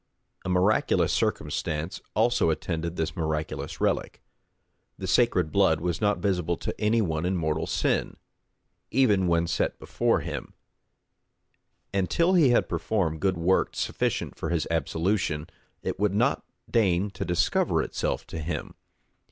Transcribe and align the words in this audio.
A 0.43 0.49
miraculous 0.49 1.13
circumstance 1.13 2.01
also 2.15 2.49
attended 2.49 2.95
this 2.95 3.15
miraculous 3.15 3.79
relic; 3.79 4.19
the 4.97 5.05
sacred 5.05 5.51
blood 5.51 5.79
was 5.79 6.01
not 6.01 6.17
visible 6.17 6.57
to 6.57 6.73
any 6.81 7.03
one 7.03 7.23
in 7.23 7.37
mortal 7.37 7.67
sin, 7.67 8.17
even 8.89 9.27
when 9.27 9.45
set 9.45 9.77
before 9.77 10.21
him; 10.21 10.55
and 11.93 12.09
till 12.09 12.33
he 12.33 12.49
had 12.49 12.67
performed 12.67 13.21
good 13.21 13.37
works 13.37 13.77
sufficient 13.77 14.35
for 14.35 14.49
his 14.49 14.67
absolution, 14.71 15.47
it 15.83 15.99
would 15.99 16.15
not 16.15 16.43
deign 16.67 17.11
to 17.11 17.23
discover 17.23 17.83
itself 17.83 18.25
to 18.25 18.39
him. 18.39 18.73